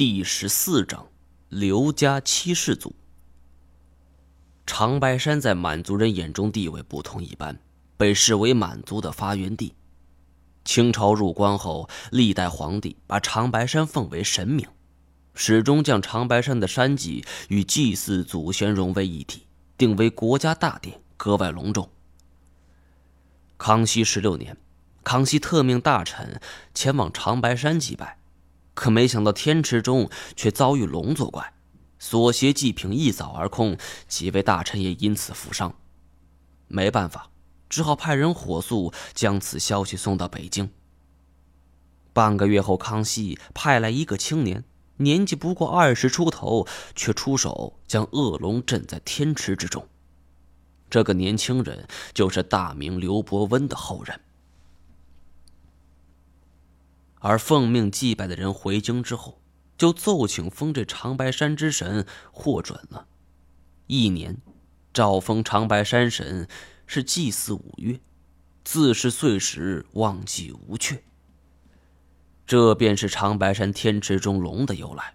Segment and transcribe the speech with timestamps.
[0.00, 1.08] 第十四章：
[1.50, 2.94] 刘家七世祖。
[4.64, 7.60] 长白山在满族人眼中地位不同一般，
[7.98, 9.74] 被视为满族的发源地。
[10.64, 14.66] 清朝入关后，历代皇帝把长白山奉为神明，
[15.34, 19.42] 始终将长白山的山祭与祭祀祖先融为一体，
[19.76, 21.90] 定为国家大典，格外隆重。
[23.58, 24.56] 康熙十六年，
[25.04, 26.40] 康熙特命大臣
[26.72, 28.16] 前往长白山祭拜。
[28.80, 31.52] 可没想到，天池中却遭遇龙作怪，
[31.98, 33.76] 所携祭品一扫而空，
[34.08, 35.74] 几位大臣也因此负伤。
[36.66, 37.28] 没办法，
[37.68, 40.70] 只好派人火速将此消息送到北京。
[42.14, 44.64] 半个月后，康熙派来一个青年，
[44.96, 46.66] 年纪不过二十出头，
[46.96, 49.86] 却出手将恶龙镇在天池之中。
[50.88, 54.18] 这个年轻人就是大明刘伯温的后人。
[57.20, 59.40] 而奉命祭拜的人回京之后，
[59.78, 63.06] 就奏请封这长白山之神获准了。
[63.86, 64.36] 一年，
[64.92, 66.48] 诏封长白山神
[66.86, 68.00] 是祭祀五月，
[68.64, 71.02] 自是岁时忘记无缺。
[72.46, 75.14] 这便是长白山天池中龙的由来。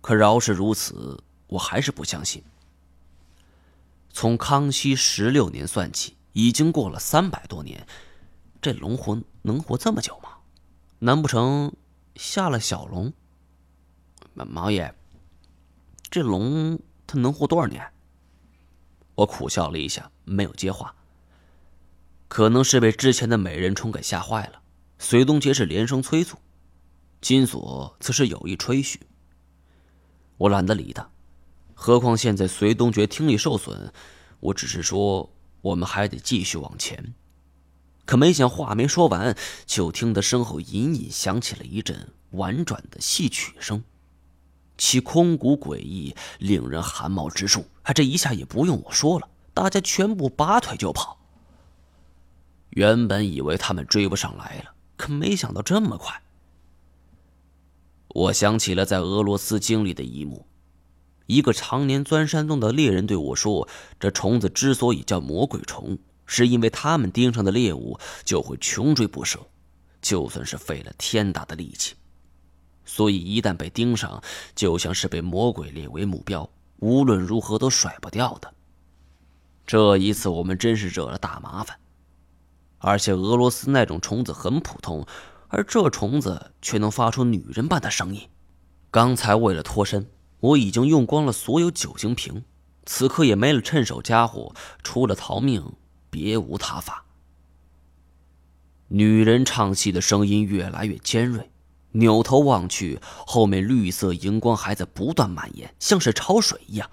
[0.00, 2.42] 可饶是如此，我还是不相信。
[4.10, 7.86] 从康熙十六年算起，已经过了三百多年，
[8.60, 10.28] 这龙魂能活这么久吗？
[11.04, 11.76] 难不成
[12.16, 13.12] 下了小龙？
[14.32, 14.94] 毛爷，
[16.08, 17.92] 这龙它能活多少年？
[19.14, 20.94] 我苦笑了一下，没有接话。
[22.26, 24.62] 可能是被之前的美人虫给吓坏了。
[24.98, 26.38] 隋东杰是连声催促，
[27.20, 28.98] 金锁则是有意吹嘘。
[30.38, 31.10] 我懒得理他，
[31.74, 33.92] 何况现在隋东杰听力受损，
[34.40, 35.30] 我只是说
[35.60, 37.12] 我们还得继续往前。
[38.06, 43.82] 可没想话没说完，就听得身后隐隐响起了一阵婉转的戏曲声，
[44.76, 47.66] 其空谷诡异，令人寒毛直竖。
[47.82, 51.18] 啊，这一下也不用我说了，大家全部拔腿就跑。
[52.70, 56.22] 原本以为他们追不上来了，可没想到这么快。
[58.08, 60.46] 我想起了在俄罗斯经历的一幕，
[61.26, 63.68] 一个常年钻山洞的猎人对我说
[63.98, 69.38] ：“这虫子之所以叫魔鬼虫。”是因为他们盯上的猎物就会穷追不舍，
[70.00, 71.94] 就算是费了天大的力气，
[72.84, 74.22] 所以一旦被盯上，
[74.54, 76.48] 就像是被魔鬼列为目标，
[76.78, 78.52] 无论如何都甩不掉的。
[79.66, 81.78] 这一次我们真是惹了大麻烦，
[82.78, 85.06] 而且俄罗斯那种虫子很普通，
[85.48, 88.28] 而这虫子却能发出女人般的声音。
[88.90, 90.06] 刚才为了脱身，
[90.40, 92.44] 我已经用光了所有酒精瓶，
[92.84, 95.64] 此刻也没了趁手家伙，除了逃命。
[96.14, 97.04] 别无他法。
[98.86, 101.50] 女人唱戏的声音越来越尖锐，
[101.90, 106.88] 扭头望去，后面绿色荧光还在不断蔓延，像是潮水一样。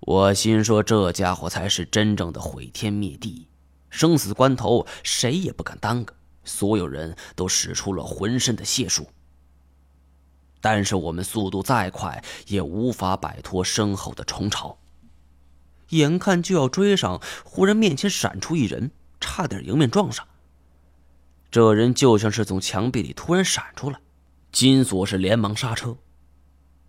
[0.00, 3.48] 我心说，这家伙才是真正的毁天灭地，
[3.88, 9.08] 生死关头谁也不敢耽搁，所有人都使出了浑身的解数。
[10.60, 14.76] 但是我们速度再快，也无法摆脱身后的虫巢。
[15.90, 18.90] 眼看就要追上，忽然面前闪出一人，
[19.20, 20.26] 差点迎面撞上。
[21.50, 23.98] 这人就像是从墙壁里突然闪出来，
[24.52, 25.96] 金锁是连忙刹车，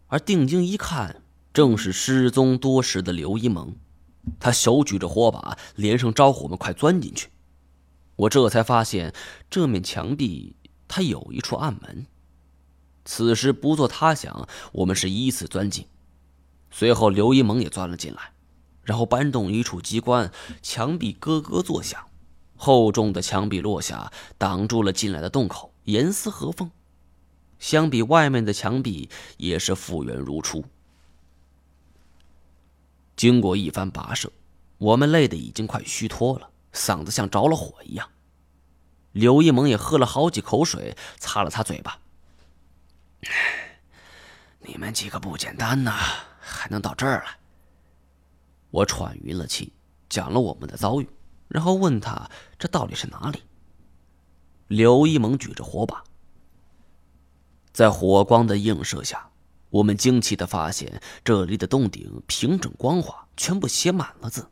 [0.07, 1.21] 而定睛一看，
[1.53, 3.75] 正是失踪多时的刘一萌。
[4.37, 7.29] 他手举着火把，连声招呼我们快钻进去。
[8.17, 9.13] 我这才发现，
[9.49, 10.55] 这面墙壁
[10.89, 12.05] 它有一处暗门。
[13.05, 15.87] 此时不做他想，我们是依次钻进，
[16.69, 18.33] 随后刘一萌也钻了进来。
[18.89, 20.31] 然后搬动一处机关，
[20.63, 22.09] 墙壁咯咯作响，
[22.57, 26.71] 厚重的墙壁落下，挡住了进来的洞口，严丝合缝。
[27.59, 29.07] 相比外面的墙壁，
[29.37, 30.65] 也是复原如初。
[33.15, 34.31] 经过一番跋涉，
[34.79, 38.09] 我们累得已经快虚脱了，嗓子像着了火一样。
[39.11, 41.99] 刘一萌也喝了好几口水，擦了擦嘴巴
[44.65, 45.93] ：“你们几个不简单呐，
[46.39, 47.35] 还能到这儿来。”
[48.71, 49.73] 我喘匀了气，
[50.09, 51.09] 讲了我们的遭遇，
[51.47, 53.41] 然后问他这到底是哪里。
[54.67, 56.03] 刘一萌举着火把，
[57.71, 59.31] 在火光的映射下，
[59.69, 64.47] 我们惊奇的发现这里的洞顶平整光滑，全部写满了字，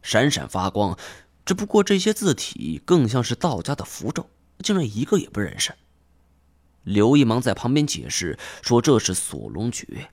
[0.00, 0.98] 闪闪发光。
[1.44, 4.28] 只不过这些字体更像是道家的符咒，
[4.62, 5.74] 竟然一个也不认识。
[6.82, 10.10] 刘一萌在旁边解释说：“这是锁龙诀。”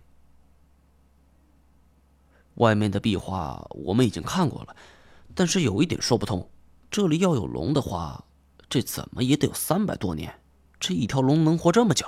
[2.55, 4.75] 外面的壁画我们已经看过了，
[5.33, 6.49] 但是有一点说不通：
[6.89, 8.23] 这里要有龙的话，
[8.69, 10.39] 这怎么也得有三百多年，
[10.79, 12.07] 这一条龙能活这么久？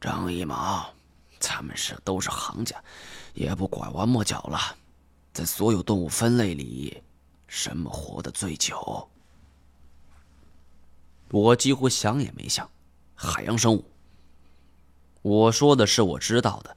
[0.00, 0.92] 张一毛，
[1.38, 2.76] 咱们是都是行家，
[3.34, 4.58] 也不拐弯抹角了。
[5.32, 7.02] 在所有动物分类里，
[7.46, 9.08] 什么活得最久？
[11.30, 12.68] 我几乎想也没想，
[13.14, 13.84] 海洋生物。
[15.22, 16.76] 我说的是我知道的，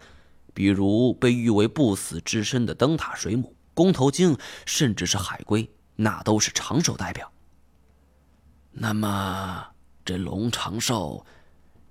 [0.56, 4.36] 比如被誉为不死之身的灯塔水母、弓头鲸，
[4.66, 7.30] 甚至是海龟，那都是长寿代表。
[8.72, 9.68] 那么，
[10.06, 11.25] 这龙长寿，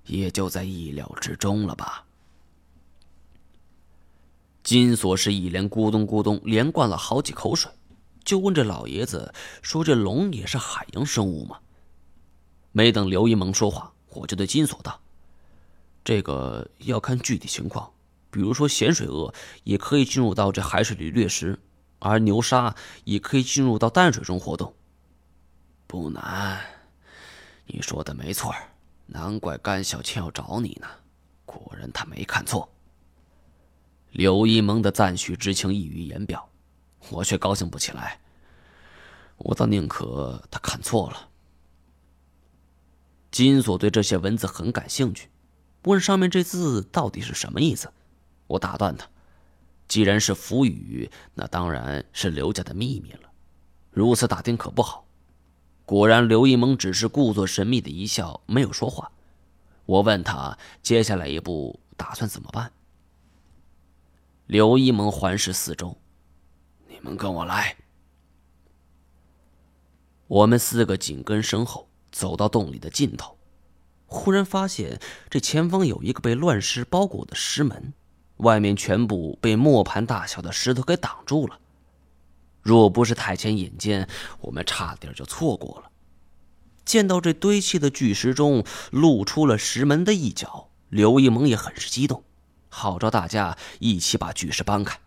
[0.05, 2.03] 也就在意料之中了吧？
[4.63, 7.71] 金锁是一连咕咚咕咚连灌了好几口水，
[8.23, 9.31] 就问这老爷子
[9.61, 11.59] 说：“这龙也是海洋生物吗？”
[12.73, 14.99] 没等刘一萌说话，我就对金锁道
[16.03, 17.91] ：“这个要看具体情况，
[18.35, 19.33] 比如说咸水鳄
[19.63, 21.57] 也可以进入到这海水里掠食，
[21.99, 24.75] 而牛鲨也可以进入到淡水中活动。
[25.87, 26.59] 不难。”
[27.65, 28.53] 你说的没错
[29.05, 30.87] 难怪甘小倩要找你呢，
[31.45, 32.69] 果然他没看错。
[34.11, 36.49] 刘一萌的赞许之情溢于言表，
[37.11, 38.19] 我却高兴不起来。
[39.37, 41.29] 我倒宁可他看错了。
[43.31, 45.29] 金锁对这些文字很感兴趣，
[45.83, 47.89] 问上面这字到底是什么意思。
[48.47, 49.07] 我打断他：
[49.87, 53.31] 既然是符语，那当然是刘家的秘密了，
[53.91, 55.05] 如此打听可不好。
[55.85, 59.11] 果然，刘一萌只是故作神秘的一笑，没有说话。
[59.85, 62.71] 我问他接下来一步打算怎么办。
[64.47, 65.95] 刘一萌环视四周
[66.89, 67.75] ：“你们跟我来。”
[70.27, 73.37] 我们四个紧跟身后，走到洞里的尽头，
[74.07, 74.99] 忽然发现
[75.29, 77.93] 这前方有一个被乱石包裹的石门，
[78.37, 81.59] 外面全部被磨盘大小的石头给挡住了。
[82.61, 84.09] 若不是太前眼尖，
[84.41, 85.91] 我们差点就错过了。
[86.83, 92.23] 见到这堆砌的巨石中露出了石门的一角，刘一萌也很是激动，
[92.69, 94.99] 号召大家一起把巨石搬开。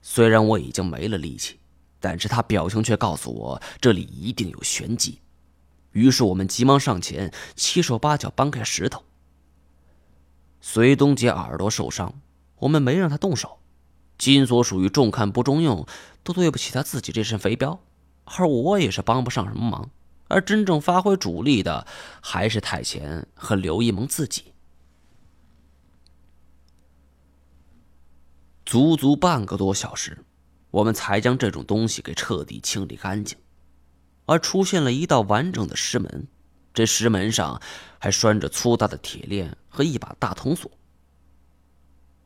[0.00, 1.60] 虽然我已经没了力气，
[2.00, 5.20] 但是他表情却告诉我这里一定有玄机。
[5.92, 9.04] 于是我们急忙上前，七手八脚搬开石头。
[10.64, 12.14] 隋东杰耳朵受伤，
[12.60, 13.58] 我们没让他动手。
[14.16, 15.84] 金锁属于重看不中用，
[16.22, 17.80] 都对不起他自己这身肥膘，
[18.24, 19.90] 而我也是帮不上什么忙。
[20.28, 21.84] 而真正发挥主力的，
[22.20, 24.54] 还是太前和刘一萌自己。
[28.64, 30.24] 足足半个多小时，
[30.70, 33.36] 我们才将这种东西给彻底清理干净，
[34.26, 36.28] 而出现了一道完整的石门，
[36.74, 37.60] 这石门上
[37.98, 40.70] 还拴着粗大的铁链和一把大铜锁。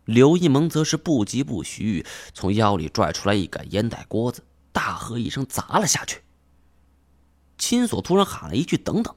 [0.04, 6.22] 刘一萌则是不疾不徐，从腰里拽出来一杆烟袋锅子，大喝一声砸了下去。
[7.58, 9.14] 金锁突然喊了一句：“等等！”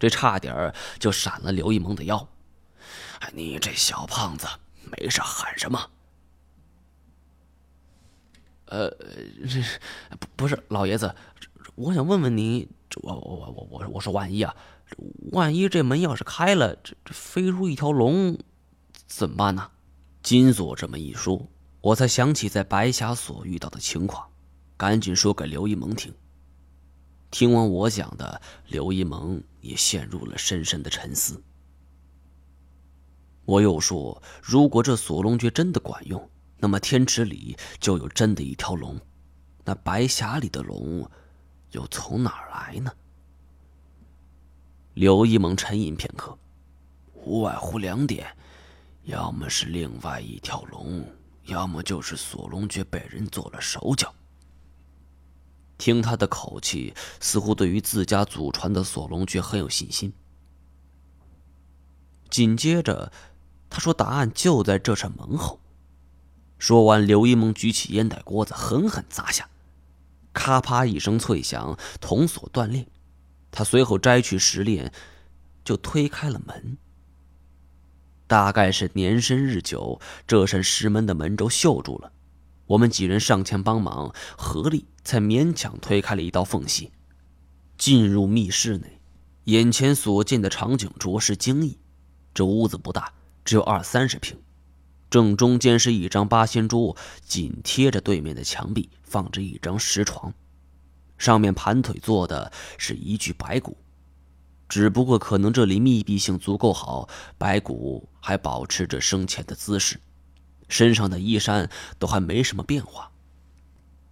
[0.00, 2.26] 这差点就闪了刘一萌的腰。
[3.34, 4.46] 你这小胖子，
[4.84, 5.90] 没事喊什么？
[8.66, 9.60] 呃，这
[10.16, 11.14] 不不是老爷子，
[11.74, 12.68] 我想问问你，
[13.02, 14.54] 我我我我我我说万一啊，
[15.32, 18.38] 万一这门要是开了，这这飞出一条龙，
[19.06, 19.70] 怎么办呢？
[20.22, 21.48] 金锁这么一说，
[21.80, 24.28] 我才想起在白峡所遇到的情况，
[24.76, 26.12] 赶紧说给刘一萌听。
[27.30, 31.42] 听完我讲的，刘一萌也陷入了深深的沉思。
[33.44, 36.28] 我又说，如果这锁龙诀真的管用，
[36.58, 39.00] 那么天池里就有真的一条龙，
[39.64, 41.08] 那白峡里的龙
[41.72, 42.92] 又从哪儿来呢？
[44.94, 46.36] 刘一萌沉吟片刻，
[47.14, 48.36] 无外乎两点。
[49.04, 51.04] 要么是另外一条龙，
[51.44, 54.14] 要么就是锁龙诀被人做了手脚。
[55.78, 60.12] 听他的口气，似乎对于自家祖传的锁龙诀很有信心。
[62.28, 63.10] 紧接着，
[63.70, 65.58] 他说：“答案就在这扇门后。”
[66.58, 69.48] 说完，刘一萌举起烟袋锅子，狠狠砸下，
[70.32, 72.86] 咔啪一声脆响，铜锁断裂。
[73.50, 74.92] 他随后摘去石链，
[75.64, 76.78] 就推开了门。
[78.26, 82.12] 大概是年深日久，这扇石门的门轴锈住了。
[82.66, 86.92] 我们几人上前帮忙，合力才勉强推开了一道缝隙，
[87.76, 89.00] 进入密室内。
[89.44, 91.78] 眼前所见的场景着实惊异。
[92.32, 93.12] 这屋子不大，
[93.44, 94.38] 只有二三十平。
[95.10, 100.32] 正中间是一张八仙桌，紧贴着对面的墙壁放着一张石床，
[101.18, 103.76] 上面盘腿坐的是一具白骨。
[104.68, 110.00] 只不过可能这里密闭性足够好，白骨还保持着生前的姿势，
[110.68, 113.10] 身上的衣衫都还没什么变化。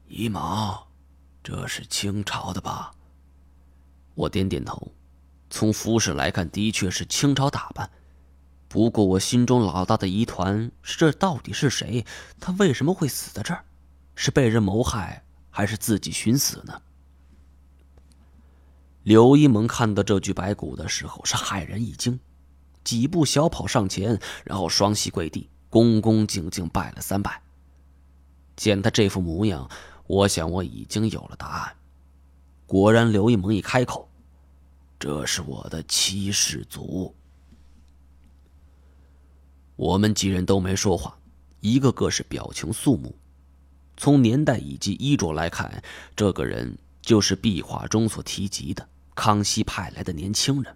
[0.09, 0.89] 一毛，
[1.45, 2.91] 这是清朝的吧？
[4.17, 4.93] 我点点头，
[5.49, 7.89] 从服饰来看，的确是清朝打扮。
[8.67, 12.05] 不过我心中老大的疑团是：这到底是谁？
[12.41, 13.65] 他为什么会死在这儿？
[14.21, 16.83] 是被人谋害，还是自己寻死呢？
[19.05, 22.19] 刘一萌看到这具白骨的时候是骇然一惊，
[22.83, 27.41] 几步小跑上前，然后双膝跪地，恭恭敬敬拜了三拜。
[28.57, 29.71] 见他这副模样，
[30.09, 31.77] 我想我已经有了答案。
[32.67, 34.11] 果然，刘一萌一开口
[34.99, 37.15] ：“这是我的七世祖。”
[39.77, 41.17] 我们几人都没说话，
[41.61, 43.15] 一个个是表情肃穆。
[43.99, 45.83] 从年代以及衣着来看，
[46.17, 50.75] 这个人就是壁画中所提及的康熙派来的年轻人。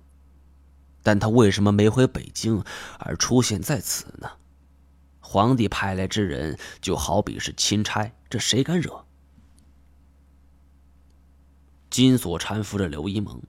[1.03, 2.63] 但他为什么没回北京，
[2.99, 4.29] 而出现在此呢？
[5.21, 9.07] 皇帝派来之人，就好比是钦差，这谁敢惹？
[11.89, 13.41] 金锁搀扶着刘一萌，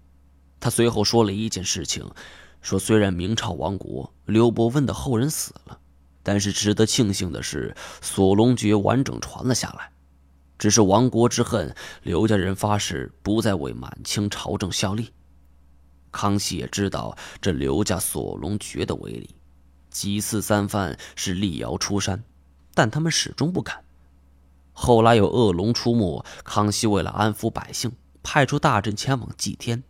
[0.60, 2.10] 他随后说了一件事情。
[2.62, 5.82] 说：“虽然明朝亡国，刘伯温的后人死了，
[6.24, 9.92] 但是值得庆幸的是，锁龙诀完整传了下来。
[10.58, 15.12] 只是亡国之恨，刘家人发誓不再为满清朝政效力。
[16.12, 19.36] 康熙也知道这刘家锁龙诀的威力，
[19.89, 22.24] 几次三番是力摇出山，
[22.74, 23.84] 但他们始终不敢。
[24.72, 29.84] 后来有恶龙出没，康熙为了安抚百姓，派出大臣前往祭天。”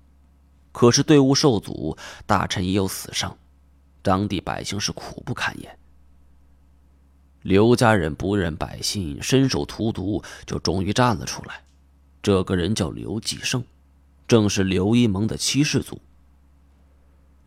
[0.71, 3.37] 可是队伍受阻，大臣也有死伤，
[4.01, 5.77] 当地百姓是苦不堪言。
[7.43, 11.63] 刘家人不认百姓身手荼毒，就终于站了出来。
[12.21, 13.63] 这个人叫刘继胜，
[14.27, 16.01] 正是刘一萌的七世祖。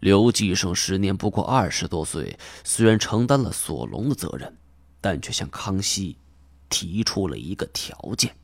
[0.00, 4.54] 刘继胜时年不过二十多岁，虽然承担了索隆的责任，
[5.00, 6.18] 但却向康熙
[6.68, 8.36] 提出了一个条件。